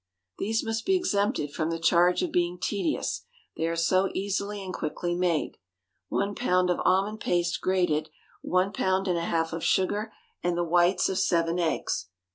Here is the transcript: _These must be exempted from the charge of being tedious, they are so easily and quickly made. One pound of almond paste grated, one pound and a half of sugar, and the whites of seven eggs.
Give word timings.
_These 0.39 0.65
must 0.65 0.83
be 0.83 0.95
exempted 0.95 1.53
from 1.53 1.69
the 1.69 1.77
charge 1.77 2.23
of 2.23 2.31
being 2.31 2.57
tedious, 2.57 3.23
they 3.55 3.67
are 3.67 3.75
so 3.75 4.09
easily 4.15 4.63
and 4.65 4.73
quickly 4.73 5.13
made. 5.13 5.59
One 6.07 6.33
pound 6.33 6.71
of 6.71 6.79
almond 6.83 7.19
paste 7.19 7.61
grated, 7.61 8.09
one 8.41 8.73
pound 8.73 9.07
and 9.07 9.19
a 9.19 9.25
half 9.25 9.53
of 9.53 9.63
sugar, 9.63 10.11
and 10.41 10.57
the 10.57 10.63
whites 10.63 11.07
of 11.07 11.19
seven 11.19 11.59
eggs. 11.59 12.07